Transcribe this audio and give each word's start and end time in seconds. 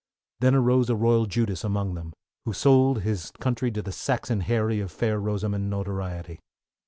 Then 0.39 0.55
arose 0.55 0.89
a 0.89 0.95
Royal 0.95 1.27
Judas 1.27 1.63
among 1.63 1.93
them, 1.93 2.11
who 2.43 2.53
sold 2.53 3.03
his 3.03 3.29
country 3.39 3.69
to 3.69 3.83
the 3.83 3.91
Saxon 3.91 4.39
Harry 4.39 4.79
of 4.79 4.91
Fair 4.91 5.19
Rosamond 5.19 5.69
notoriety. 5.69 6.39